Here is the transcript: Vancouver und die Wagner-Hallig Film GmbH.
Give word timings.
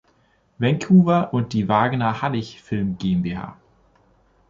Vancouver 0.57 1.31
und 1.31 1.53
die 1.53 1.69
Wagner-Hallig 1.69 2.59
Film 2.63 2.97
GmbH. 2.97 3.55